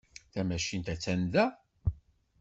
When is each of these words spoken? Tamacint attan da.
Tamacint 0.31 0.87
attan 0.93 1.21
da. 1.33 1.45